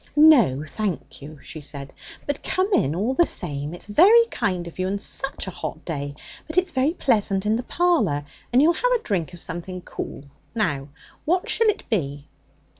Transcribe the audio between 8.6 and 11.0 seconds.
you'll have a drink of something cool. Now